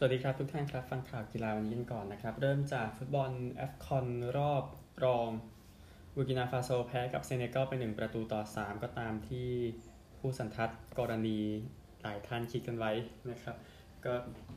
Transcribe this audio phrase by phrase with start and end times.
[0.00, 4.06] สวัสดีครับทุกท่านครับ ฟังข่าวกีฬาวันนี้กันก่อนนะครับ เริ่มจากฟุตบอลแอฟคอน
[4.38, 4.64] รอบ
[5.04, 5.28] รอง
[6.14, 9.48] บูกินาฟาโซแพ้กับเซเนกัลไป 1 ประตูต่อ 3 ก็ตามที่
[10.18, 11.38] ผู้สันทัดกรณี
[12.02, 12.92] หลายท่านคิดกันไว้
[13.30, 13.56] นะครับ
[14.04, 14.12] ก็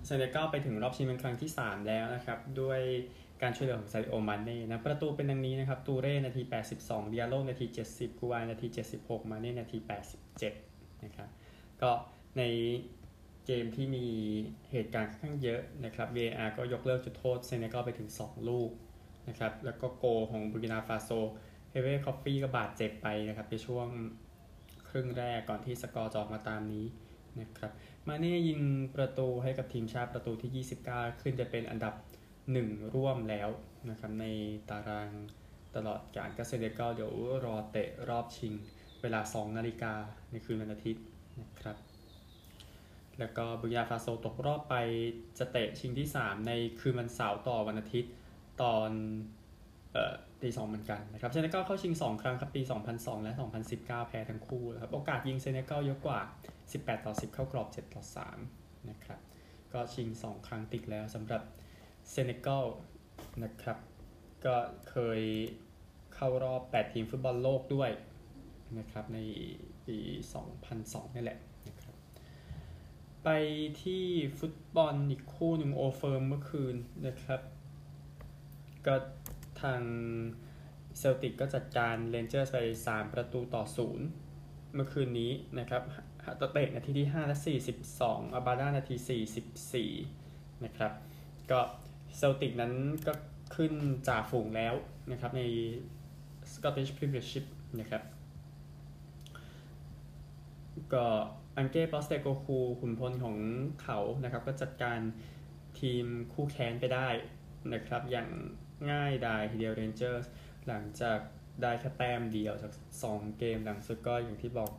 [0.06, 2.80] เซเนกัลไปถึงรอบชิงเป็นครั้งที่ 3 แล้วนะครับ ด้วย
[3.42, 6.42] การช่วยเหลือของซาดิโอมาเน่นะ ประตูเป็นดังนี้นะครับ ตูเร่นาที
[6.78, 8.68] 82 ดิยัลโลนาที 70กูเยนาที
[9.00, 9.78] 76 มาเน่นาที
[10.42, 11.30] 87 นะครับ
[11.82, 11.92] ก็
[12.38, 12.44] ใน
[13.46, 14.06] เกมที่มี
[14.72, 18.70] เหตุการณ์ค่อนข้างเยอะนะครับ VAR ก็ยกเลิกจุดโทษเซเนกัลไปถึง 2 ลูก
[19.28, 21.10] นะครับแล้วก็โกของบูกินาฟาโซ
[21.70, 23.88] เฮเว่คอฟฟี่ก็บาดเจ็บไปนะครับในช่วง
[24.90, 26.86] ครึ่งแรกก่อนที่สกอร์จะออกมาตามนี้
[27.40, 27.72] นะครับ
[28.08, 28.62] มาเน่ยิง
[28.96, 31.94] ประตูให้กับทีมชาติประตูที่ 29 ขึ้นจะเป็นอันดับ
[32.46, 33.50] 1 ร่วมแล้ว
[33.90, 34.26] นะครับใน
[34.70, 35.10] ตาราง
[35.76, 37.14] ตลอดกาลก็เซเนกัลเดี๋ยว
[37.46, 38.54] รอเตะรอบชิง
[39.02, 39.94] เวลา 2 นาฬิกา
[40.32, 41.04] ในคืนวันอาทิตย์
[41.42, 41.78] นะครับ
[43.20, 44.76] แล้วก็บุญญาฟาโซตกรอบไป
[45.38, 48.12] จะเตะชิงที่ 3 ในคืนวันเสาร์ต่อวันอาทิตย์
[48.62, 48.90] ตอน
[49.94, 52.62] เอ่อตีสองเหมือนกันนะครับเซเนกัลเข้าชิง 2 ครั้งครับปี
[52.94, 53.34] 2002 และ
[53.72, 56.20] 2019 แพ้ทั้งคู่นะครับโอกาสยิงเซเนกัลเยอะกว่า
[56.64, 58.04] 18 ต่อ 10 เข้ากรอบ 7 ต่อ
[58.46, 59.20] 3 นะครับ
[59.74, 61.42] ก็ชิง 2 ครั้งติดแล้วสำหรับ
[62.10, 62.66] เซเนกัล
[63.44, 63.78] นะครับ
[64.46, 64.56] ก็
[64.90, 65.22] เคย
[66.16, 67.92] เข้ารอบ 8 ทีมฟุตบอลโลกด้วย
[68.78, 69.20] นะครับใน
[69.88, 69.98] ปี
[70.58, 71.40] 2002 นี่แหละ
[73.24, 73.30] ไป
[73.84, 74.04] ที่
[74.40, 76.76] ฟุตบอลอีกคู่หนึ่ง Old Firm เมื่อคืน
[77.08, 77.42] นะครับ
[78.86, 78.96] ก็
[79.62, 79.82] ทาง
[80.98, 83.64] เซลติกก็จัดการเรนเจอร์ไป 3 ประตูต่อ
[84.18, 85.84] 0 เมื่อคืนนี้นะครับ
[86.40, 87.38] ฮาตาเตะนาทีที่ 5 และ
[87.86, 88.96] 42 อาบาดานาที
[89.98, 90.92] 44 นะครับ
[91.52, 91.60] ก็
[92.18, 92.74] เซลติกนั้น
[93.08, 93.14] ก็
[93.56, 93.74] ขึ้น
[94.08, 94.74] จ่าฝูงแล้ว
[95.12, 95.42] นะครับใน
[96.54, 97.46] Scottish Premiership
[97.80, 98.04] นะครับ
[100.94, 101.06] ก็
[101.58, 103.38] อังเก้ปอสเตโคกลูขุนพลของ
[103.84, 105.00] เขานะครับ ก็จัดการ
[105.80, 107.08] ทีมคู่แค้นไปได้
[107.74, 108.30] นะครับ อย่าง
[108.92, 110.28] ง่ายดายทีเดียวเรนเจอร์
[110.68, 111.20] หลังจาก
[111.62, 112.72] ได้แค่แต้มเดียวจาก
[113.06, 114.72] 2 เกมหลังสุดก็อย่างที่บอก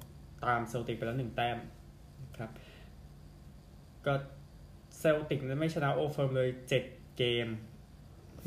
[0.44, 1.59] ตามเซลติกไปแล้ว 1 แต้ม
[2.22, 2.50] นะครับ
[4.06, 4.15] ก็
[4.99, 6.49] เซลติกนั้นไม่ชนะ Old Firm เลย
[6.83, 7.49] 7 เกม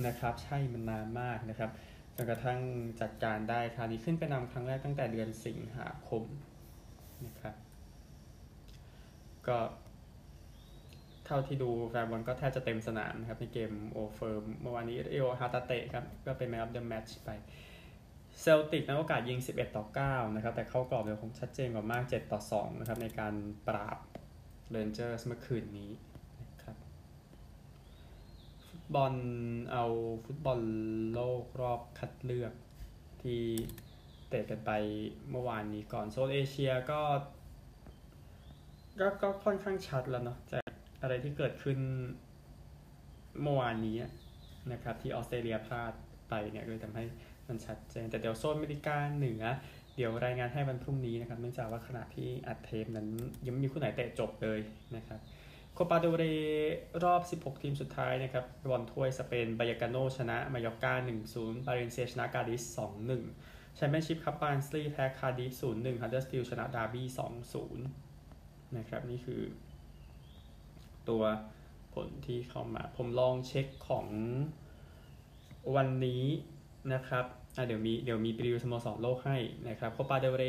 [0.08, 1.72] นะครับ ใช่มันนานมากนะครับ
[2.16, 2.60] จนกระทั่ง
[3.02, 6.24] จัดการได้คราวนี้ขึ้นไปนำครั้งแรกตั้งแต่เดือนสิงหาคม
[7.26, 7.56] นะครับ
[9.50, 9.58] ก็
[11.26, 17.30] เท่าที่ดูแฟนบอลก็แทบจะเต็มสนามนะครับ ในเกม Old Firm เมื่อวานนี้เรโอฮาตาเตะครับ ก็เป็น Man of the Match ไป
[18.42, 23.34] เซลติกนะโอกาสยิง 11 ต่อ 9 นะครับ แต่เข้ากรอบเดียวคงชัดเจนกว่ามาก 7 ต่อ 2 นะครับ ในการ
[23.68, 24.00] ปราบ
[24.72, 25.92] เรนเจอร์สเมื่อคืนนี้
[26.42, 26.78] นะครับ
[28.68, 29.14] ฟุตบอล
[29.72, 29.86] เอา
[30.26, 30.60] ฟุตบอล
[31.14, 32.54] โลกรอบคัดเลือก
[33.24, 33.42] ที่
[34.30, 34.72] เตะกันไป
[35.32, 37.02] เมื่อวานนี้ก่อนโซนเอเชียก็
[39.00, 41.78] ก็ก็ค่อนข้างชัดแล้วเนาะจากอะไรที่เกิดขึ้น
[43.42, 43.98] เมื่อวานนี้
[44.72, 45.94] นะครับ ที่ออสเตรเลียพลาด
[46.30, 47.04] ไปเนี่ยเลยทำให้
[47.48, 49.44] มันชัดเจนแต่เดี๋ยวโซนอเมริกาเหนือ
[49.96, 53.08] เดี๋ยวรายงานให้วันพรุ่งนี้นะครับเนื่องจากว่าขณะที่อัดเทปนั้น
[53.46, 54.60] ยังไม่มีคู่ไหนเตะจบเลย
[54.96, 55.20] นะครับ
[55.74, 56.24] โคปาเดลเรย์
[57.04, 60.94] รอบ 16 ทีมสุดท้ายนะครับบอลถ้วยสเปนบายากาโนชนะมายอกกา
[61.30, 62.64] 1-0บาเลนเซียชนะกาดิส
[63.22, 67.08] 2-1แชมเปี้ยนชิพ ครับบานสลีแพ้คาดิฟ0-1ฮัดเดอร์สฟิลด์ชนะดาร์บี้
[67.66, 68.15] 2-0
[68.78, 69.42] นะครับ นี่คือ
[71.10, 71.24] ตัว
[71.94, 74.08] ผลที่เข้ามา ผมลองเช็คของ
[75.76, 76.24] วันนี้
[76.94, 77.26] นะครับ
[77.68, 79.38] เดี๋ยวมีเดี๋ยวมี preview สโมสรโลกให้
[79.70, 80.44] นะครับโคปาเดลเรย์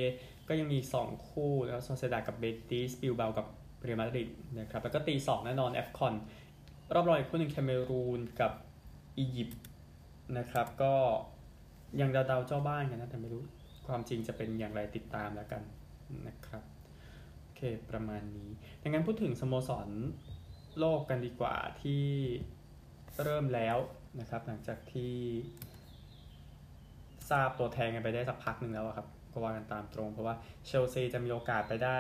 [0.48, 3.46] ก็ยังมี 2 คู่แล้วโซเซดาดกับเบติสบิลเบากับ
[3.82, 4.28] เรอัลมาดริด
[4.60, 6.14] นะครับแล้วก็ตี 2 แน่นอน AFCON
[6.94, 8.52] รอบรองอีกคู่หนึ่งแคเมรูนกับ
[9.18, 9.60] อียิปต์
[10.38, 10.94] นะครับก็
[12.00, 13.42] ยังเดาๆเจ้าบ้านกันนะแต่ไม่รู้
[13.86, 15.62] ความจริงจะเป็นอย่างไรติดตามแล้วกัน
[16.26, 16.62] นะครับ
[17.56, 18.50] โอเคประมาณนี้
[18.82, 19.88] ดังนั้นพูดถึงสโมสร
[20.78, 22.04] โลกกันดีกว่าที่
[23.22, 23.76] เริ่มแล้ว
[24.20, 25.14] นะครับ หลังจากที่
[27.30, 30.34] ทราบตัวแทนกันไปได้สักพักหนึ่งแล้วครับก็ว่ากันตามตรง เพราะว่า
[30.66, 31.98] เชลซีจะมีโอกาสไปได้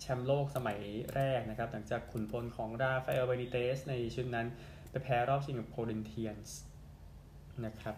[0.00, 0.78] แชมป์โลกสมัย
[1.14, 4.46] แรกนะครับ หลังจากขุนพลของราฟาเอลเบนิเตสในชุดนั้น
[4.90, 6.58] ไปแพ้รอบชิงกับโครินเทียนส์
[7.64, 7.94] นะครับ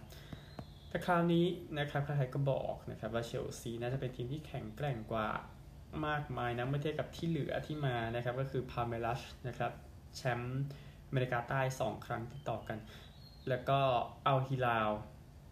[0.88, 1.47] แต่คราวนี้
[1.79, 5.29] นะครับใครๆก็บอกนะครับว่าเชลซีน่าจะเป็นทีมที่แข็งแกร่งกว่า
[6.06, 9.73] มากมายนะเมื่อเทียบกับที่เหลือที่มานะครับ ก็คือพัลเมรัสนะครับ
[10.17, 10.61] แชมป์
[11.09, 12.79] อเมริกาใต้ 2 ครั้งติดต่อกัน
[13.49, 13.79] แล้วก็
[14.27, 14.91] อัลฮิลาล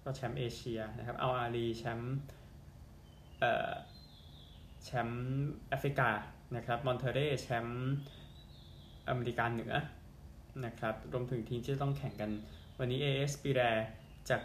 [0.04, 2.16] ก็แชมป์เอเชียนะครับอัลอาลีแชมป์
[3.40, 3.72] เอ่อ
[4.84, 5.24] แชมป์
[5.68, 6.10] แอฟริกา
[6.56, 7.90] นะครับมอนเทอร์เรย์แชมป์
[9.08, 9.74] อเมริกาเหนือ
[10.64, 12.30] นะครับรวมถึงทีมที่ต้องแข่งกัน
[12.78, 13.62] วันนี้ AS ปีแร
[14.30, 14.40] จาก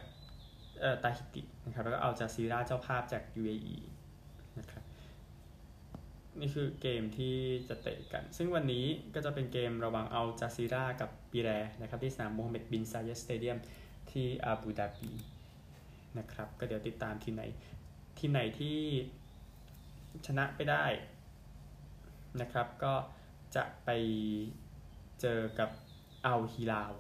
[0.82, 3.78] เอ่อตาฮิตินะครับแล้วก็เอาจาซีราเจ้าภาพจาก UAE
[6.40, 7.36] นี่คือเกมที่
[7.70, 11.50] จะเตะกัน ซึ่งวันนี้ก็จะเป็นเกมระหว่างอัลจาซีรากับปีแร
[11.82, 13.58] นะครับ ที่สนามโมฮัมเหม็ดบินซายสเตเดียม
[14.12, 15.12] ที่อาบูดาบี
[16.18, 17.42] นะครับ ก็เดี๋ยวติดตามทีไหน
[18.20, 18.78] ทีไหนที่
[20.26, 20.84] ชนะไปได้
[22.42, 22.94] นะครับ ก็
[23.56, 23.90] จะไป
[25.22, 25.70] เจอกับ
[26.26, 26.94] อัลฮิลาล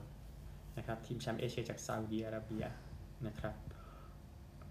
[0.77, 2.65] นะครับ ทีมแชมป์เอเชียจากซาอุดีอาระเบีย
[3.27, 3.55] นะครับ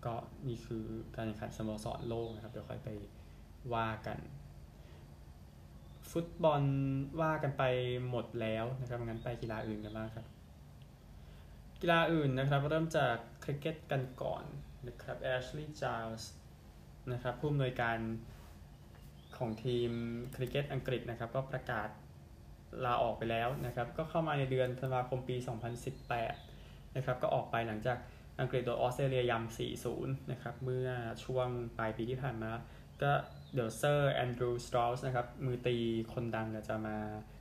[0.04, 0.14] ก็
[0.48, 0.84] นี่คือ
[1.16, 2.88] การแข่งขันสโมสรโลกนะครับ เดี๋ยวค่อยไป
[3.74, 4.18] ว่ากัน
[6.14, 6.62] ฟุตบอล
[7.20, 7.62] ว่ากันไป
[8.10, 10.26] หมดแล้วนะครับงั้นไปกีฬาอื่นกันบ้างครับ
[11.80, 13.14] กีฬาอื่นนะครับเริ่มจาก
[13.44, 14.44] คริกเก็ตกันก่อน
[14.86, 16.22] นะครับแอชลีย์จาร์ส
[17.12, 17.98] นะครับผู้อำนวยการ
[19.36, 19.90] ของทีม
[20.34, 21.88] คริกเก็ตอังกฤษนะครับก็ประกาศ
[22.84, 25.36] ลาออกไปแล้วนะครับ ก็เข้ามาในเดือนธันวาคมปี
[26.16, 27.98] 2018 นะครับ ก็ออกไปหลังจาก
[28.40, 30.88] อังกฤษโดนออสเตรเลียยำ 4-0 นะครับ เมื่อ
[31.24, 32.52] ช่วงปลายปีที่ผ่านมา
[33.02, 33.12] ก็
[33.54, 35.76] เดี๋ยวเซอร์แอนดรูว์สตรอสนะครับ มือตี
[36.12, 36.96] คนดังจะมา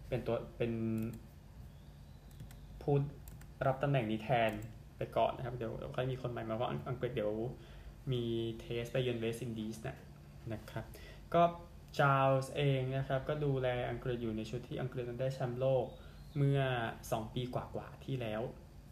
[0.08, 0.74] เป็นตัวเป็น
[2.82, 2.96] ผู้
[3.68, 4.52] รับตำแหน่งนี้แทน
[4.98, 7.34] ไปก่อนนะครับ เดี๋ยวค่อยมีคนใหม่มาเพราะอังกฤษเดี๋ยว
[8.12, 8.24] มี
[8.60, 9.98] Test ไปเยือนเวสต์อินดีสนะ
[10.54, 10.86] นะครับ
[11.34, 11.44] ก็
[12.00, 15.86] จาร์ลส์เองนะครับ ก็ดูแลอังกฤษอยู่ในชุดที่อังกฤษนั้นได้แชมป์โลก
[16.38, 16.62] เมื่อ
[17.02, 18.42] 2 ปีกว่าๆที่แล้ว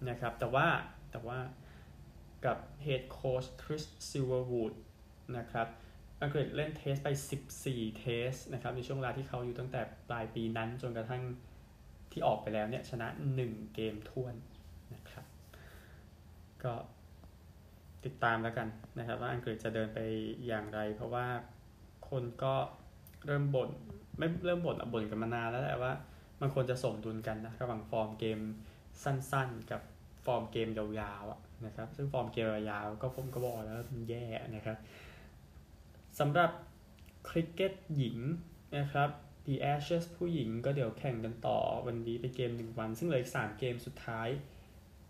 [0.09, 0.68] นะครับ แต่ว่า
[1.12, 1.39] แต่ว่า
[2.45, 4.73] กับ head coach คริสซิลเวอร์วูด
[5.38, 5.68] นะครับ
[6.21, 7.09] อังกฤษเล่น Test ไป
[7.53, 11.21] 14 Test นะครับในช่วงเวลาที่เขาอยู่ตั้งแต่ปลายปีนั้นจนกระทั่ง
[12.12, 13.07] ที่ออกไปแล้วเนี่ยชนะ
[13.41, 14.35] 1 เกมท้วน
[14.94, 15.25] นะครับ
[16.63, 16.73] ก็
[18.06, 18.68] ติดตามแล้วกัน
[19.00, 20.00] นะครับ ว่าอังกฤษจะเดินไป
[20.47, 21.27] อย่างไร เพราะว่า
[22.09, 22.53] คนก็
[23.25, 23.69] เริ่มบน่น
[24.18, 25.94] ไม่เริ่มบ่นอะบ่นกันมานานแล้วแหละว่า
[26.41, 28.39] มันควรจะสมดุลกันนะระหว่างฟอร์มเกม
[29.03, 29.81] สั้นๆ กับ
[30.25, 34.25] ฟอร์มเกมยาวๆนะครับ ซึ่งฟอร์มเกมยาวก็ผมก็บอกแล้วมันแย่
[34.56, 34.77] นะครับ
[36.21, 36.51] สำหรับ
[37.29, 38.18] คริกเก็ตหญิง
[38.77, 39.09] นะครับ
[39.45, 44.29] The Ashes ผู้หญิงก็เดี๋ยวแข่งกันต่อวันนี้เป็นเกม1วัน ซึ่งเหลืออีก3เกมสุดท้าย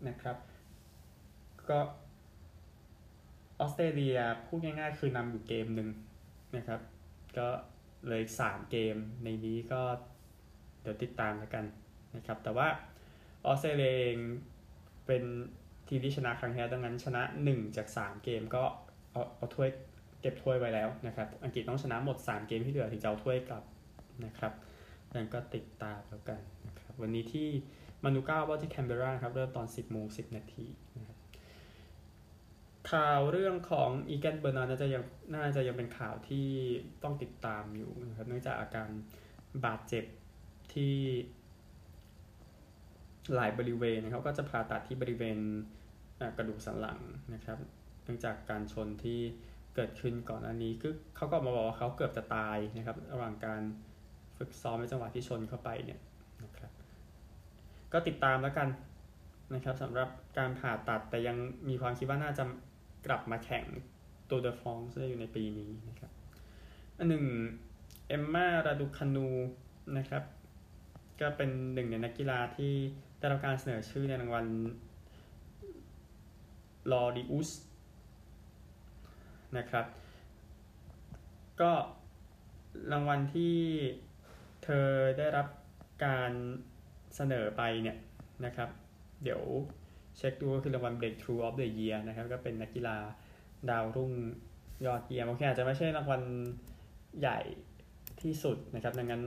[0.08, 0.36] นะครับ
[1.68, 1.78] ก็
[3.60, 5.88] ออสเตรเลียพูดง่ายๆ คือนำอยู่เกมหนึ่ง
[6.56, 6.80] นะครับ
[7.38, 7.48] ก็
[8.08, 9.82] เลยสามเกมในนี้ก็
[10.82, 11.64] เดี๋ยวติดตามแล้วกัน
[12.16, 12.68] นะครับ แต่ว่า
[13.46, 14.18] ออสเตรเลียเอง
[15.06, 15.22] เป็น
[15.88, 18.64] ทีมที่ชนะครั้งแรกดังนั้นชนะ 1 จาก 3 เกมก็
[19.10, 19.70] เอาเอาถ้วย
[20.22, 23.64] เก็บถ้วยไว้แล้วนะครับ อังกฤษต้องชนะหมด 3 เกมที่เหลือถึงจะเอาถ้วยกลับ
[24.24, 24.52] นะครับ
[25.14, 27.48] ดังก็ติดตามแล้วกันนะครับวันนี้ที่
[28.02, 30.66] มานูก้าว่าที่แคนเบราครับเริ่มตอน 10โมง10 นาที
[30.98, 31.18] นะครับ
[32.90, 35.04] ข่าวเรื่องของอีแกนเบอร์นาน่าจะยัง
[35.34, 36.46] น่าจะยังเป็นข่าวที่
[37.02, 38.88] ต้องติดตามอยู่นะครับเนื่องจากอาการ
[39.64, 40.04] บาดเจ็บ
[40.72, 40.94] ที่
[43.34, 45.38] หลายบริเวณนะครับก็จะผ่าตัดที่บริเวณ
[46.36, 47.00] กระดูกสันหลัง
[47.34, 47.58] นะครับ
[48.04, 49.20] เนื่องจากการชนที่
[49.74, 53.60] เกิดขึ้นก่อนอันนี้คือเขาก็มาบอกว่าเขาเกือบจะตายนะครับ ระหว่างการ
[54.38, 56.00] ฝึกซ้อมในจังหวะที่ชนเข้าไปเนี่ย
[56.44, 56.70] นะครับ
[57.92, 58.68] ก็ติดตามแล้วกัน
[59.54, 60.08] นะครับสำหรับ
[60.38, 61.36] การผ่าตัดแต่ยัง
[61.68, 62.44] มีความคิดว่าน่าจะ
[63.06, 63.64] กลับมาแข่ง
[64.30, 66.12] ตัวเดอะฟองซ์ได้อยู่ในปีนี้นะครับ
[66.98, 67.24] อันหนึ่ง
[68.08, 69.28] เอมมาราดูคานู
[69.98, 70.22] นะครับ
[71.20, 72.72] ก็เป็นหนึ่งในนักกีฬาที่
[73.18, 74.46] ได้รับการเสนอชื่อในรางวัล
[76.92, 77.50] ลอริอุส
[79.58, 79.86] นะครับ
[81.60, 81.72] ก็
[82.92, 83.56] รางวัลที่
[84.64, 84.86] เธอ
[85.18, 85.46] ได้รับ
[86.04, 86.32] การ
[87.16, 87.96] เสนอไปเนี่ย
[88.44, 88.68] นะครับ
[89.22, 89.42] เดี๋ยว
[90.16, 92.96] เช็คดูก็คือรางวัล Breakthrough of the Year นะครับ ก็เป็นนักกีฬา
[93.70, 94.12] ดาวรุ่ง
[94.86, 96.22] ยอดเยี่ยมโอเคอาจจะไม่ใช่รางวัล
[97.20, 97.40] ใหญ่
[98.22, 99.22] ที่สุดนะครับดังนั้น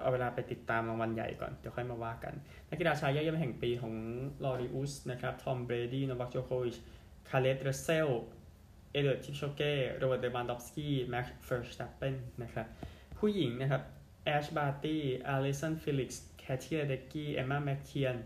[0.00, 2.34] เอาเวลาไปติดตามรางวัลใหญ่ก่อน เดี๋ยวค่อยมาว่ากัน
[2.70, 3.94] นักกีฬาชายยอดเยี่ยมแห่งปีของ
[4.44, 6.76] ลอริอุสนะครับ ทอมเบรดี้ โนวัคโจโควิช
[7.30, 8.08] คาเลบเดรสเซล
[8.92, 12.66] เอเลียดคิปโชเก้โรเบิร์ตเดวันดอฟสกี้แม็กซ์เฟอร์สตัปเปนนะครับ
[13.18, 13.82] ผู้หญิงนะครับ
[14.24, 18.16] แอชบาร์ตี้อลิสันฟิลิกซ์เคทีเลเดคกี้เอมมาแมคคีออน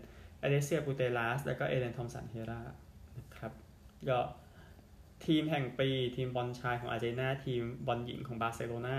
[0.43, 2.61] อเล็กเซียปูเตยัสแล้วก็เอเลนทอมสันเฮรา
[3.17, 3.51] นะครับ
[4.09, 4.19] ก็
[5.25, 8.97] ทีมแห่งปีทีมบอลชายของอาร์เจนตินาทีมบอลหญิงของบาร์เซโลนา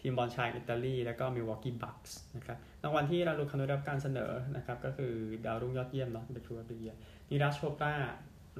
[0.00, 5.12] ทีมบอลชายอิตาลี แล้วก็มิลวอกกี้บัคส์นะครับรางวัลที่ราดูคานูได้รับการเสนอนะครับก็คือ
[5.44, 7.94] ดาวรุ่งยอดเยี่ยมเนาะเป็นดาวรุ่งเนียราชโชปรา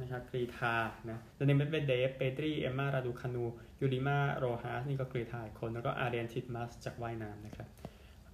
[0.00, 0.74] นะครับกรีธา
[1.10, 3.44] นะดานิลเมดเวเดฟเปดรีเอมมาราดูคานู
[3.80, 7.68] ยูลิมาร์โรฮาสนี่ก็กรีธาคน แล้วก็อาเรียนทิตมัสจากว่ายน้ำนะครับ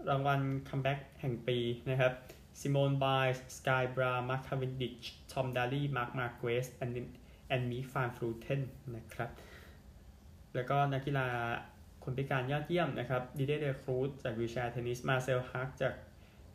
[0.09, 1.59] รางวัล comeback แห่งปี
[1.91, 2.13] นะครับ
[2.61, 7.13] ซิโมนไบส์สกายบรามาร์คคาวินดิชทอมดาลี่มาร์คมาร์เกสแอนด์
[7.49, 8.63] แอนมีฟานฟลูเทน
[8.97, 9.31] นะครับ
[10.55, 11.29] แล้วก็นักกีฬา
[12.05, 15.95] คนพิการยอดเยี่ยมนะครับดีเดเดครูซจากวิวแชร์เทนนิสมาเซลฮักจาก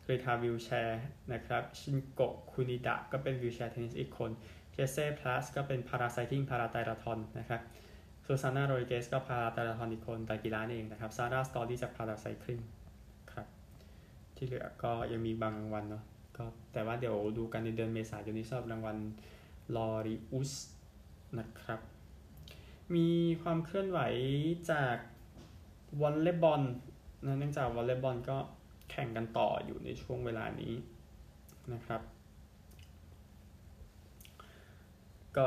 [0.04, 4.30] กรีธาวิวแชร์นะครับชินโกะคุนิดะก็เป็นวิวแชร์เทนนิสอีกคน
[4.74, 7.60] เคเซ่พลัสก็เป็นพาราไซคิงพาราไตราทอนนะครับ
[8.24, 12.60] ซูซาน่าโรยเกสก็พาตาราทอนิคนแตากีฬาเองนะครับซาร่าสตอรี่จากพาราไซคลิง
[13.32, 13.46] ครับ
[14.36, 16.04] ที่เหลือก็ยังมีบางรางวัลเนาะ
[16.36, 18.96] ก็แต่ว่าเดี๋ยวดูกันในเดือนเมษายนนี้สำหรับรางวัล
[19.76, 20.52] ลอริอุส
[21.38, 21.80] นะครับ
[22.94, 23.08] มี
[23.42, 24.00] ความเคลื่อนไหว
[24.70, 24.96] จาก
[26.00, 26.62] วอลเลย์บอล
[27.24, 28.36] นะเนื่องจากวอลเลย์บอลก็
[28.90, 30.74] แข่งกันต่ออยู่ในช่วงเวลานี้
[31.72, 32.00] นะครับ
[35.36, 35.46] ก็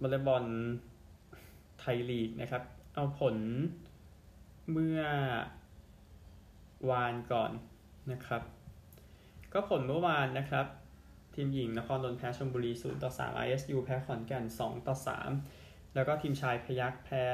[0.00, 0.44] วอลเลย์บอล
[1.78, 2.62] ไทยลีกนะครับ
[2.94, 3.36] เอาผล
[4.72, 5.00] เมื่อ
[6.90, 7.50] วานก่อน
[8.12, 8.42] นะครับ
[9.52, 10.66] ก็ผลเมื่อวานนะครับ
[11.34, 14.96] ทีมหญิงนครนนท์แพ้ชลบุรี0ต่อ3 ISU แพ้ขอนแก่น2ต่อ
[15.44, 17.24] 3แล้วก็ทีมชายพยักแพ้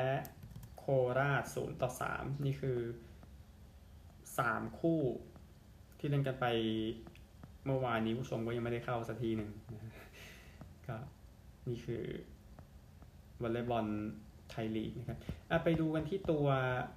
[0.78, 0.84] โค
[1.18, 2.78] ราช0ต่อ3นี่คือ
[3.98, 5.00] 3 คู่
[5.98, 6.46] ที่เล่นกันไป
[7.66, 9.50] เมื่อวานนี้ผู้ชมก็ยังไม่ได้เข้าสักทีหนึ่ง
[10.88, 10.96] ก็
[11.68, 12.04] นี่คือ
[13.42, 13.86] วอลเลย์บอล
[14.50, 15.18] ไทยลีกนะครับ
[15.64, 16.46] ไปดูกันที่ตัว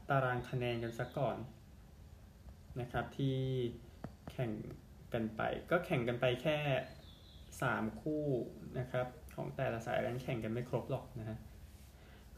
[0.10, 1.38] ตารางคะแนนกันสักก่อน
[2.82, 3.36] นะครับ ที่
[4.32, 4.52] แข่ง
[5.14, 6.58] กันไป ก็แข่งกันไปแค่
[7.30, 8.24] 3 คู่
[8.80, 11.38] นะครับ ของแต่ละสายนั้นแข่งกันไม่ครบหรอกนะฮะ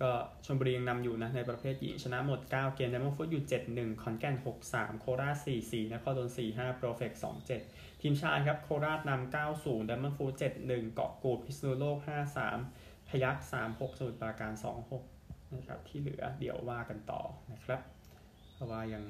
[0.01, 0.11] ก็
[0.45, 3.43] ชลบุรียังนำอยู่นะในประเภทหญิงชนะหมด 9 เกมไดมอนด์ฟุตอยู่
[3.73, 4.35] 7-1 ขอนแก่น
[4.69, 7.11] 6-3 โคราช 4-4นครปฐม4-5โปรเฟก
[7.53, 10.33] 2-7 ทีมชาติครับโคราชนำ9-0 Diamond Food
[10.63, 11.97] 7-1 เกาะกูดพิษณุโลก
[12.53, 13.37] 5-3 พยัก
[13.69, 14.51] 3-6สมุทรปราการ
[15.03, 17.81] 2-6 นะครับ ที่เหลือเดี๋ยวว่ากันต่อนะครับ
[18.53, 19.03] เพราะว่ายัง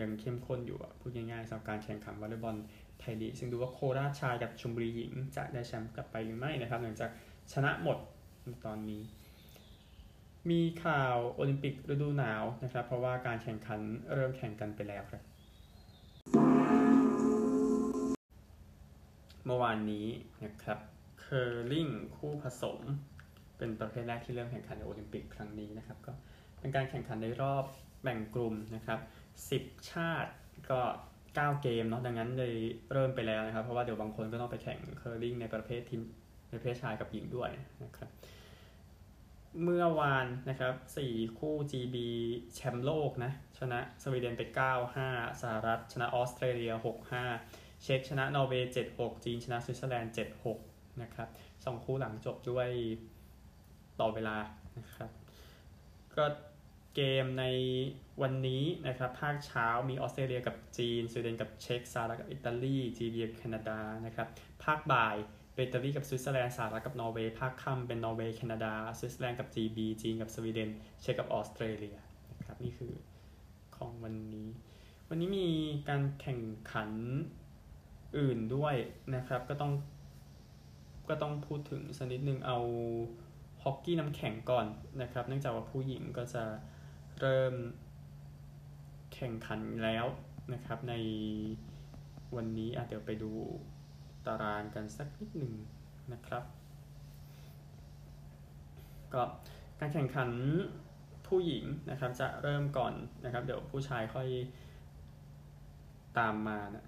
[0.00, 2.56] ยังเข้มข้นอยู่พูดง่ายๆสำหรับการแข่งขันวอลเลย์บอล
[2.98, 7.10] ไทยลีกซึ่งดูว่าโคราชชายกับชลบุรีหญิงจะได้แชมป์กลับไปหรือไม่นะครับ หลังจาก
[7.52, 7.98] ชนะหมด
[8.66, 9.02] ตอนนี้
[10.50, 13.80] มีข่าวโอลิมปิกฤดูหนาวนะครับ เพราะว่าการแข่งขัน
[14.14, 15.22] เริ่มแข่งกันไปแล้วครับ
[19.46, 20.06] เมื่อวานนี้
[20.44, 20.78] นะครับ
[21.20, 22.78] เคอร์ลิงคู่ผสม
[23.58, 26.12] เป็นประเภทแรกที่เริ่มแข่งขันในโอลิมปิกครั้งนี้นะครับ ก็
[26.60, 27.64] เป็นการแข่งขันในรอบ
[28.02, 28.98] แบ่งกลุ่มนะครับ
[29.50, 30.30] 10 ชาติ
[30.70, 30.80] ก็
[31.22, 32.54] 9 เกมเนาะดังนั้นเลย
[32.92, 36.02] เริ่มไปแล้วนะครับ เพราะว่าเดี๋ยวบางคนก็ต้องไปแข่งเคอร์ลิงในประเภททีม
[36.48, 37.50] ในประเภทชายกับหญิงด้วย
[37.84, 38.10] นะครับ
[39.62, 40.74] เมื่อวานนะครับ
[41.06, 41.96] 4 คู่ GB
[42.54, 44.42] แชมป์โลกนะ ชนะสวีเดนไป
[44.92, 50.14] 9-5สหรัฐชนะออสเตรเลีย 6-5 เช็กชนะนอร์เวย์ 7-6 จีนชนะสวิตเซอร์แลนด์
[50.54, 51.28] 7-6 นะครับ
[51.64, 52.68] สองคู่หลังจบด้วย
[54.00, 54.36] ต่อเวลา
[54.78, 55.10] นะครับ
[56.16, 56.24] ก็
[56.94, 57.44] เกมใน
[58.22, 64.28] วันนี้นะครับ ภาคเช้ามีออสเตรเลียกับจีน สวีเดนกับเช็กสหรัฐกับอิตาลี GB เจอแคนาดานะครับ
[64.64, 65.16] ภาคบ่าย
[65.54, 70.70] เป็นอิตาลีกับสวิตเซอร์แลนด์สหรัฐกับนอร์เวย์ ภาคค่ำเป็นนอร์เวย์แคนาดา สวิตเซอร์แลนด์กับ GB จีนกับสวีเดน
[71.00, 71.96] เช็กกับออสเตรเลีย
[72.38, 72.92] นะครับนี่คือ
[73.76, 74.48] ของวันนี้
[75.08, 75.48] วันนี้มี
[75.88, 76.40] การแข่ง
[76.72, 76.90] ขัน
[78.18, 78.74] อื่นด้วย
[79.14, 79.72] นะครับ ก็ต้อง
[81.08, 82.58] ก็ต้องพูดถึงสักนิดนึงเอา
[83.62, 84.66] ฮอกกี้น้ำแข็งก่อน
[85.02, 86.44] นะครับ เนื่องจากว่าผู้หญิงก็จะ
[87.20, 87.54] เริ่ม
[89.14, 90.06] แข่งขันแล้ว
[90.52, 90.94] นะครับ ใน
[92.36, 93.32] วันนี้เดี๋ยวไปดู
[94.26, 95.54] ตารางกันสักนิดหนึ่ง
[96.12, 96.44] นะครับ
[99.14, 99.22] ก็
[99.80, 100.30] การแข่งขัน
[101.26, 104.28] ผู้หญิงนะครับจะเริ่มก่อนนะครับ เดี๋ยวผู้ชายค่อย
[106.18, 106.84] ตามมานะ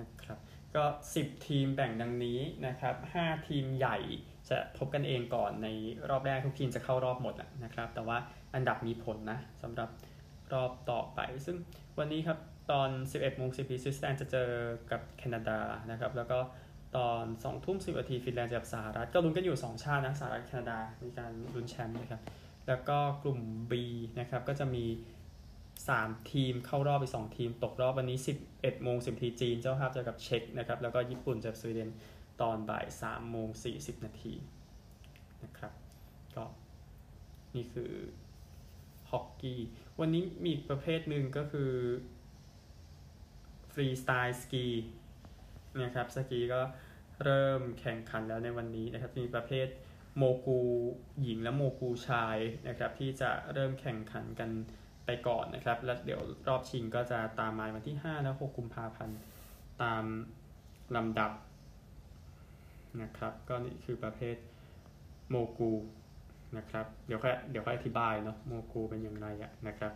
[0.00, 0.38] นะครับ
[0.74, 0.84] ก็
[1.16, 3.98] 10 ทีมแบ่งดังนี้นะครับ 5 ทีมใหญ่
[4.48, 5.68] จะพบกันเองก่อนใน
[6.10, 7.34] รอบแรกทุกทีมจะเข้ารอบหมด
[7.64, 8.16] นะครับ แต่ว่า
[8.54, 9.88] อันดับมีผลนะสำหรับ
[10.52, 11.56] รอบต่อไป ซึ่ง
[11.98, 12.38] วันนี้ครับ
[12.70, 14.50] ตอน 11โมง10นาทีสวิตเซอร์แลนด์จะเจอ
[14.90, 15.58] กับแคนาดา
[15.90, 16.38] นะครับ แล้วก็
[16.96, 22.22] ตอน2ทุ่ม10นาทีฟินแลนด์จะกับสหรัฐ ก็ลุ้นกันอยู่ 2 ชาตินะสหรัฐแคนาดามีการลุ้นแชมป์นะครับ
[22.68, 23.72] แล้วก็กลุ่ม B
[24.20, 24.84] นะครับก็จะมี
[25.82, 28.18] 3 ทีมเข้ารอบไป 2 ทีม ตกรอบวันนี้
[28.50, 31.90] 11โมง10นาทีจีนเจ้าภาพเจอกับเช็กนะครับ แล้วก็ญี่ปุ่นเจอสวีเดน
[32.40, 34.34] ตอนบ่าย3โมง40 นาที
[35.44, 35.72] นะครับ
[36.36, 36.44] ก็
[37.54, 37.92] นี่คือ
[39.10, 39.60] ฮอกกี้
[40.00, 41.72] วันนี้มีอีกประเภทหนึ่งก็คือ
[43.72, 44.66] ฟรีสไตล์สกี
[45.82, 46.60] นะครับสกีก็
[47.24, 49.68] เริ่มแข่งขันแล้วในวันนี้นะครับ มีประเภท
[50.16, 50.60] โมกู
[51.22, 52.38] หญิงและโมกูชาย
[52.68, 54.50] นะครับ ที่จะเริ่มแข่งขันกัน
[55.06, 59.18] ไปก่อนนะครับ แล้วเดี๋ยวรอบชิงก็จะตามมาวันที่ 5 และ 6 กุมภาพันธ์
[59.82, 60.04] ตาม
[60.96, 61.32] ลำดับ
[63.02, 64.36] นะครับ ก็นี่คือประเภท
[65.30, 65.72] โมกู
[66.56, 69.92] นะครับ เดี๋ยวค่อยเดี๋ยวค่อยอธิบายเนาะโมกูเป็นอย่างไรอะนะครับ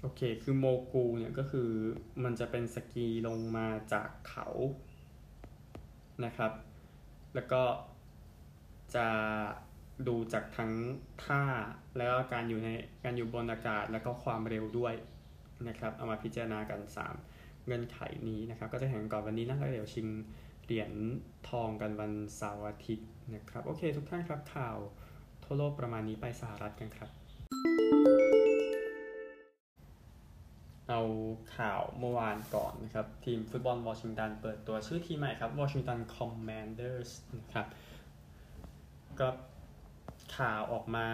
[0.00, 1.68] โอเค คือโมกูเนี่ยก็คือ
[2.24, 4.48] มันจะเป็นสกีลงมาจากเขา
[6.24, 6.52] นะครับ
[7.34, 7.62] แล้วก็
[8.94, 9.06] จะ
[10.06, 10.72] ดูจากทั้ง
[11.24, 11.42] ท่า
[11.98, 12.68] แล้วก็การอยู่ใน
[13.04, 14.94] การอยู่บนอากาศแล้วก็ความเร็วด้วย
[15.68, 16.80] นะครับ เอามาพิจารณากัน
[17.24, 20.08] 3 เงื่อนไขนี้นะครับ ก็จะแข่งก่อนวันนี้นะแล้วเดี๋ยวชิง
[20.64, 20.92] เหรียญ
[21.48, 27.10] ทองกันวันเสาร์อาทิตย์นะครับ โอเคทุกท่านครับข่าวทั่วโลกประมาณนี้ไปสหรัฐกันครับ
[30.88, 31.00] เอา
[31.56, 37.66] ข่าวเมื่อวานก่อนนะครับ ทีมฟุตบอลวอชิงตันเปิดตัวชื่อทีมใหม่ครับ Washington Commanders นะครับ
[39.20, 39.28] ก็
[40.36, 41.08] ข่าวออกมา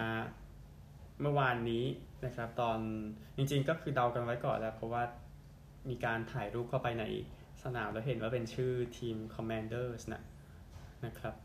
[1.21, 1.85] เมื่อวานนี้
[2.25, 2.79] นะครับ ตอน
[3.37, 5.03] จริงๆก็คือเดากันไว้ก่อนแล้ว เพราะว่า
[5.89, 7.03] มีการถ่ายรูปเข้าไปใน
[7.63, 10.23] สนามแล้วเห็นว่าเป็นชื่อทีม Commanders นะ
[11.05, 11.35] นะครับ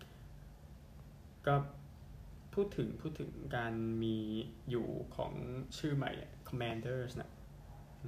[1.47, 1.55] ก็
[2.55, 3.73] พูดถึงพูดถึงการ
[4.03, 4.19] มี
[4.71, 5.33] อยู่ของ
[5.79, 6.13] ชื่อใหม่
[6.49, 7.31] Commanders นะ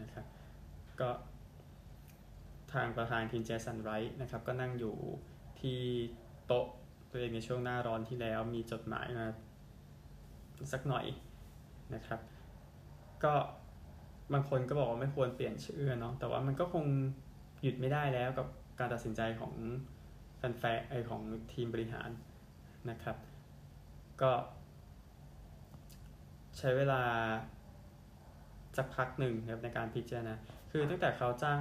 [0.01, 0.27] นะครับ
[1.01, 1.11] ก็
[2.73, 4.97] ทางประธานทีมเจสันไรท์นะครับ ก็นั่งอยู่
[5.61, 5.81] ที่
[6.47, 6.67] โต๊ะ
[7.11, 9.27] ตัวเองในช่วงหน้าร้อนที่แล้วมีจดหมายมา
[10.73, 11.07] สักหน่อย
[11.95, 12.21] นะครับ
[13.25, 13.35] ก็
[14.33, 16.85] บางคนก็บอกว่าไม่ควรเปลี่ยนชื่อเนาะแต่ว่ามันก็คง
[17.63, 18.47] หยุดไม่ได้แล้วกับ
[18.79, 19.53] การตัดสินใจของ
[20.37, 22.11] แฟนแฟไอของทีมบริหาร
[22.91, 23.17] นะครับ
[24.23, 24.33] ก็
[26.59, 27.03] ใช้เวลา
[28.77, 30.35] สักพักหนึ่งครับในการพิจารณา
[30.71, 31.61] คือตั้งแต่เขาจ้าง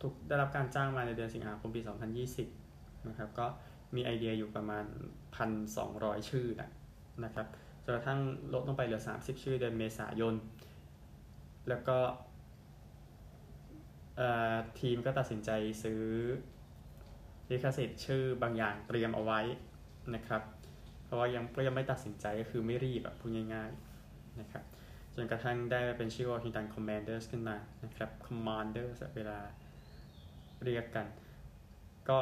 [0.00, 1.80] ถูกได้รับการจ้างมาในเดือนสิงหาคมปี
[2.44, 3.46] 2020 นะครับ ก็
[3.94, 4.84] มีไอเดียอยู่ประมาณ
[5.56, 6.70] 1,200 ชื่อนะ
[7.24, 7.46] นะครับ
[7.90, 8.20] นกระทั่ง
[8.54, 10.34] ลดลงไปเหลือ 30 ชื่อเดือนเมษายน
[11.68, 11.98] แล้วก็
[14.80, 15.50] ทีมก็ตัดสินใจ
[15.82, 16.02] ซื้อ
[17.50, 19.40] ลิขสิทธิ์ชื่อบางอย่างเตรียมเอาไว้
[20.14, 20.42] นะครับ
[21.04, 24.64] เพราะว่ายังก็ยังไม่ตัดสินใจก็คือไม่รีบแบบพูดง่ายๆนะครับ
[25.14, 29.38] จนกระทั่งได้เป็นชื่อ Washington Commanders ขึ้นมานะครับ Commanders เวลา
[30.64, 31.06] เรียกกัน
[32.08, 32.18] ก็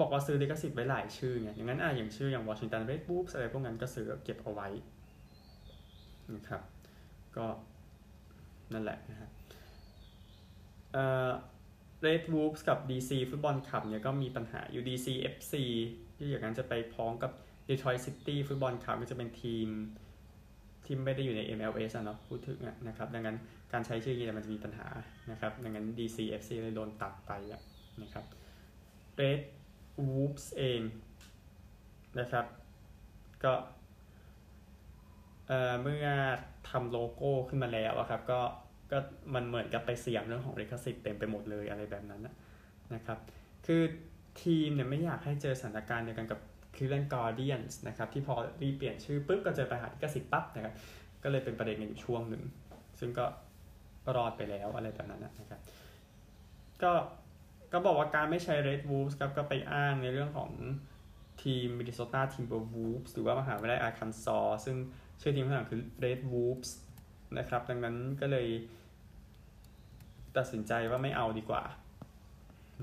[0.00, 4.68] บอกว่าซื้อลิขสิทธิ์ไว้หลายชื่อไงอย่างนั้นอะอย่างชื่ออย่าง Washington Red Wolves อะไรพวกนั้นก็ซื้อเก็บเอาไว้
[6.34, 6.62] นะครับ
[7.36, 7.46] ก็
[8.72, 9.30] นั่นแหละนะครับ
[10.92, 11.30] เอ่อ
[12.06, 15.54] Red Wolves กับ DC ฟุตบอลคลับเนี่ยก็มีปัญหาอยู่ DC FC
[16.16, 17.32] ที่อย่างนั้นจะไปพ้องกับ
[17.68, 19.68] Detroit City ฟุตบอลคลับก็จะเป็นทีม
[20.84, 23.36] ที่ไม่ได้อยู่ใน MLS อะเนาะพูดถึงนะครับ ดังนั้น
[23.72, 24.88] การใช้ชื่อนี้มันจะมีปัญหา
[25.30, 27.32] นะครับ ดังนั้น DC FC เลยโดนตัดไป
[28.02, 28.24] นะครับ
[29.20, 29.40] Red
[30.08, 30.80] Wolves เอง
[32.20, 32.46] นะครับ
[33.44, 33.52] ก็
[35.82, 36.08] เมื่อ
[36.70, 38.40] ทำโลโก้ขึ้นมาแล้วครับก็
[38.92, 38.98] ก็
[39.34, 42.22] มันเหมือนกับไปเสี่ยมเรื่องของลิขสิทธิ์เต็มไปหมดเลยอะไรแบบนั้น
[42.94, 43.18] นะครับ
[43.66, 43.82] คือ
[44.42, 46.40] ทีมเนี่ยไม่อยากให้เจอสถานการณ์เดียวกันกับ
[46.76, 50.74] Cleveland Guardians นะครับที่พอรีเปลี่ยนชื่อปุ๊บก็เจอปัญหาลิขสิทธิ์ปั๊บนะครับ
[51.22, 52.42] ก็เลยเป็นประเด็นกันอยู่ช่วงหนึ่ง
[52.98, 53.26] ซึ่งก็
[54.16, 55.60] รอดไปแล้วอะไรแบบนั้นนะครับ
[56.82, 56.92] ก็
[57.72, 60.50] ก็บอกว่าการไม่ใช้ Red Wolves ครับก็ไปอ้างในเรื่องของ
[61.42, 64.76] ทีม Minnesota Timberwolves หรือว่ามหาวิทยาลัยอาร์คันซอซึ่ง
[65.20, 66.70] ชื่อทีมข้างหลังคือ Red Wolves
[67.38, 68.48] นะครับ ดังนั้นก็เลย
[70.36, 71.62] ตัดสินใจว่าไม่เอาดีกว่า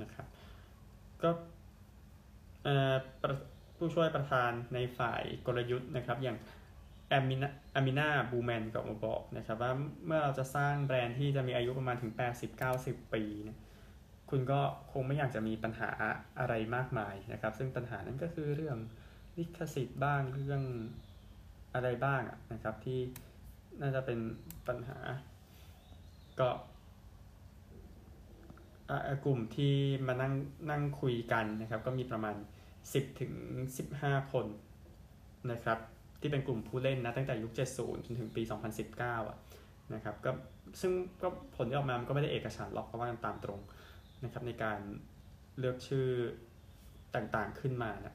[0.02, 0.28] นะครับ
[1.21, 1.30] ก็
[3.78, 6.38] ผู้ช่วยประธานในฝ่ายกลยุทธ์นะครับอย่าง
[7.10, 9.71] แอมินาแอมินาบูแมนก็มาบอกนะครับว่า
[10.06, 12.12] เมื่อเราจะสร้างแบรนด์ที่จะมีอายุประมาณถึง
[12.63, 13.58] 80-90 ปีเนี่ย
[14.30, 14.60] คุณก็
[14.92, 15.90] คงไม่อยากจะมีปัญหา
[16.40, 18.78] อะไรมากมายนะครับ ซึ่งปัญหานั้นก็คือเรื่อง
[19.38, 20.62] ลิขสิทธิ์บ้างเรื่อง
[21.74, 22.22] อะไรบ้าง
[22.54, 23.00] นะครับ ที่
[23.82, 24.20] น่าจะเป็น
[24.68, 24.98] ปัญหา
[26.40, 26.50] ก็
[29.26, 29.74] กลุ่มที่
[30.08, 30.34] มานั่ง
[30.72, 32.36] นั่งคุยกันนะครับ ก็มีประมาณ
[32.78, 33.34] 10ถึง
[33.84, 34.46] 15 คน
[35.52, 35.78] นะครับ
[36.22, 38.42] ที่เป็นกลุ่มผู้เล่นนะตั้งแต่ยุค 70 จนถึงปี
[38.86, 39.38] 2019อะ
[39.94, 40.32] นะครับก็
[40.82, 43.60] ซึ่งก็ผลที่ออกมามันก็ไม่ได้เอกฉันหรอกเพราะว่าตามตรง
[44.24, 44.80] นะครับในการ
[45.60, 46.08] เลือกชื่อ
[47.16, 48.14] ต่างๆขึ้นมานะ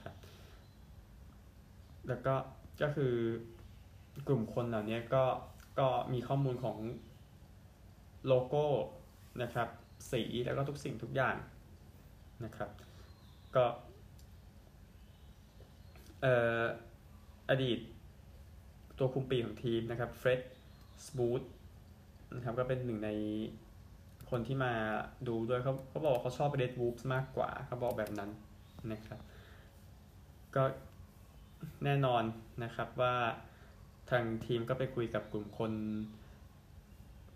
[0.00, 0.14] ครับ
[2.08, 2.34] แล้วก็
[2.82, 3.14] ก็คือ
[4.26, 5.24] กลุ่มคนเหล่านี้ก็
[5.78, 6.78] ก็มีข้อมูลของ
[8.26, 8.64] โลโก้
[9.42, 9.68] นะครับ
[10.12, 11.36] สีแล้วก็ทุกสิ่งทุกอย่าง
[12.44, 12.70] นะครับ
[13.56, 13.64] ก็
[16.22, 16.64] เอ่อ
[17.50, 17.78] อดีต
[18.98, 20.40] ตัวคุมปีของทีมนะครับเฟร็ด
[21.06, 21.42] สบูธ
[22.34, 23.10] นะครับก็เป็นหนึ่งใน
[24.30, 24.72] คนที่มา
[25.28, 28.30] ดูด้วยเขาเขาบอกเขาชอบ Red Wolves มากกว่าเขาบอกแบบนั้น
[28.92, 29.20] นะครับ
[30.56, 30.62] ก็
[31.84, 32.22] แน่นอน
[32.64, 33.14] นะครับว่า
[34.10, 35.72] ทางทีมก็ไปคุยกับกลุ่มคน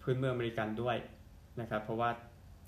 [0.03, 0.96] พื้นเมืองอเมริกันด้วย
[1.61, 2.11] นะครับ เพราะว่า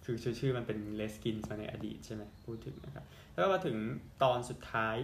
[0.04, 3.76] คือชื่อชื่อมันเป็น Redskins มาในอดีตใช่ไหมพูดถึงนะครับ แล้วก็มาถึง
[4.22, 4.96] ตอนสุดท้าย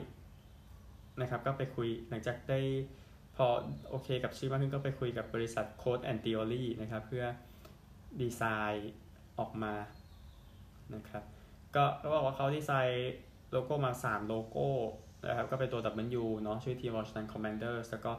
[1.21, 2.61] นะครับ ก็ไปคุยหลังจากได้
[3.37, 3.47] พอ
[3.91, 7.25] โอเคกับชื่อมากขึ้นก็ไปคุยกับบริษัท Code and Theory นะครับ เพื่อ
[8.21, 8.91] ดีไซน์
[9.39, 9.75] ออกมา
[10.95, 11.25] นะครับ
[11.75, 13.15] ก็เขาบอกว่าเขาดีไซน์
[13.53, 14.69] โลโก้มา 3 โลโก้
[15.29, 15.81] นะครับก็เป็นตัว
[16.21, 18.13] W เนาะชื่อทีม Washington Commanders แล้วก็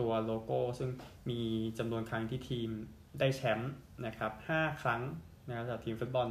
[0.00, 0.90] ตัวโลโก้ซึ่ง
[1.30, 1.40] มี
[1.78, 2.68] จำนวนครั้งที่ทีม
[3.18, 3.72] ได้แชมป์
[4.06, 5.02] นะครับ5ครั้ง
[5.48, 6.28] นะครับจากทีมฟุตบอล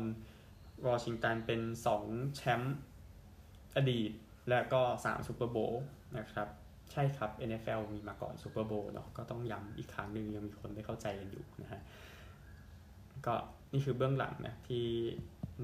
[0.87, 1.61] วอชิงตันเป็น
[1.99, 2.75] 2 แชมป์
[3.75, 4.11] อดีต
[4.49, 5.83] และก็ 3 Super Bowl
[6.17, 6.47] นะครับ
[6.91, 11.81] ใช่ครับ NFL มีมาก่อน Super Bowl เนาะก็ต้องย้ำอีกครั้งหนึ่งยังมีคนไม่เข้าใจกันอยู่นะฮะ
[13.27, 13.35] ก็
[13.71, 14.85] นี่คือเบื้องหลังนะที่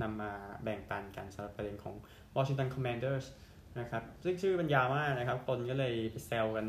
[0.01, 0.31] นำมา
[0.63, 1.95] แบ่งปันกันสำหรับประเด็นของ
[2.35, 3.25] Washington Commanders
[3.79, 6.67] นะครับซึ่งชื่อมันยาวมากนะครับ คนก็เลยไปแซวกัน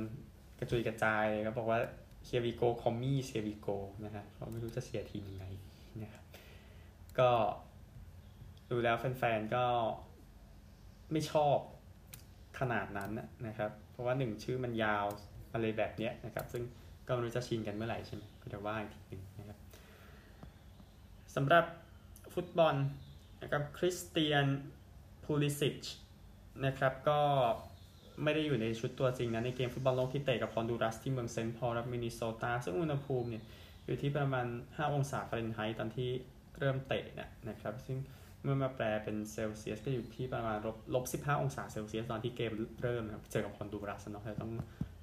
[0.58, 1.80] กระจุยกระจายเลยครับบอกว่า
[2.24, 3.68] เชียร์วีโกคอมมี่เชียร์วีโก
[4.04, 5.46] นะฮะเขาไม่รู้จะเสียทีมยังไง
[6.02, 6.24] นะครับ
[7.18, 7.30] ก็
[8.70, 9.64] ดูแล้วแฟนๆ ก็
[11.12, 11.56] ไม่ชอบ
[12.58, 13.10] ขนาดนั้น
[13.46, 15.04] นะครับ เพราะว่าหนึ่งชื่อมันยาว
[15.52, 16.62] อะไรแบบเนี้ยนะครับ ซึ่ง
[17.06, 19.22] ก็ไม่รู้จะชินกันเมื่อไหร่ใช่ไหมก็จะว่าอีกทีหนึ่ง
[21.38, 21.64] สำหรับ
[22.34, 22.74] ฟุตบอล
[23.42, 24.46] นะครับคริสเตียน
[25.24, 25.80] พูลิสิช
[26.66, 27.20] นะครับก็
[28.22, 33.44] ไม่ได้อยู่ในชุดตัวจริงนะในเกมฟุตบอลโลกที่เตะกับฮอนดูรัสที่เมืองเซนต์พอลรัฐมินนิโซตา ซึ่งอุณหภูมิเนี่ย
[33.86, 36.08] อยู่ที่ประมาณ 5 องศาฟาเรนไฮต์ตอนที่
[36.58, 37.96] เริ่มเตะนะนะครับ ซึ่ง
[38.42, 44.52] เมื่อมาแปลเป็นเซลเซียสก็อยู่ที่ประมาณลบลบ15องศาเซลเซียสตอนที่เกมเริ่มนะครับเจอกับฮอนดูรัสเนาะเราต้อง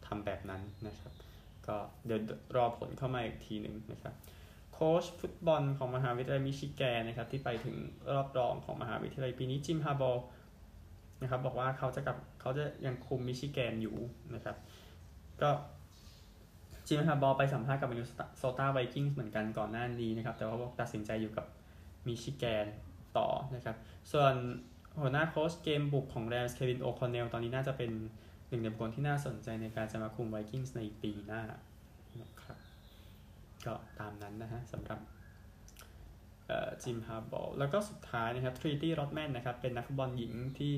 [0.08, 1.14] ทำแบบนั้นนะครับ
[1.68, 2.20] ก็เดี๋ยว
[2.56, 4.14] รอผลเข้ามาอีกทีหนึ่งนะครับ
[4.84, 7.76] โค้ชฟุตบอลของมหาวิทยาลัยมิชิแกนนะครับที่ไปถึง
[8.14, 10.18] รอบรองของมหาวิทยาลัยปีนี้ Jim Harbaugh
[11.22, 13.96] นะครับบอกว่าเขาจะกับเขาจะยังคุมมิชิแกนอยู่
[14.36, 14.56] นะครับ
[15.42, 15.50] ก็
[16.88, 21.46] Jim Harbaugh ไปสัมภาษณ์กับ Minnesota Vikings เหมือนกันก่อนหน้านี้นะครับ แต่ว่าบอกตัดสินใจอยู่กับ
[22.08, 22.66] มิชิแกน
[23.18, 23.76] ต่อนะครับ
[24.12, 24.34] ส่วน
[25.02, 27.92] หัวหน้าโค้ชเกมบุกของ Rams เควินโอคอนเนลตอนนี้น่าจะเป็น
[28.50, 31.44] หนึ่งในบุคคลที่น่าสนใจในการจะมาคุม Vikings ในปีหน้า
[33.66, 35.00] ก็ตามนั้นนะฮะสำหรับ
[36.84, 40.74] จิมฮาร์บอห์แล้วก็สุดท้ายนะครับทรินิตี้รอดแมนนะครับเป็นนักฟุตบอลหญิงที่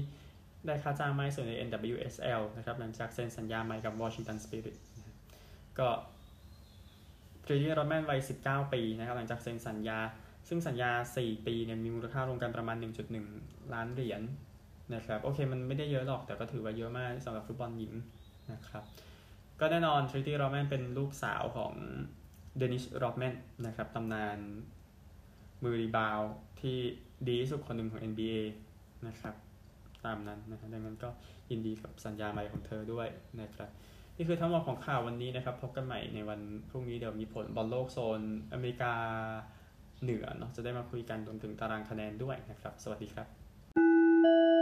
[0.65, 4.77] ได้ค่าจ้างมากสุดใน NWSL นะครับหลังจากเซ็นสัญญาใหม่กับ Washington Spirit
[5.79, 5.87] ก็
[7.45, 9.99] ทรินิตี้รอดแมนวัย 19 ปีนะครับหลังจากเซ็นสัญญา
[10.47, 12.77] ซึ่งสัญญา 4 ปีเนี่ยมีมูลค่ารวมกันประมาณ
[13.25, 14.21] 1.1 ล้านเหรียญ
[14.95, 17.93] นะครับโอเคมันไม่ได้เยอะหรอกแต่ก็ถือว่าเยอะมากสำหรับฟุตบอลหญิง
[18.51, 18.83] นะครับ
[19.59, 21.73] ก็แน่นอนทรินิตี้รอดแมนเป็นลูกสาวของ
[22.57, 23.33] เดนนิสรอดแมน
[23.65, 24.37] นะครับตำนาน
[25.63, 26.19] มือ rebound
[26.61, 26.77] ที่
[27.27, 28.37] ดีที่สุดคนหนึ่งของ NBA
[29.07, 29.35] นะครับ
[30.05, 31.09] ตามนั้นนะครับดังนั้นก็
[31.49, 33.07] ยินดีกับสัญญาใหม่ของเธอด้วย
[33.41, 33.69] นะครับ
[34.17, 36.39] นี่คือทั้งหมดของข่าววันนี้นะครับพบกันใหม่ในวัน
[36.69, 38.21] พรุ่งนี้เดี๋ยวมีผลบอลโลกโซน
[38.53, 38.93] อเมริกา
[40.03, 44.54] เหนือเนาะจะได้มาคุยกันรวมถึงตารางคะแนนด้วยนะครับ สวัสดีครับ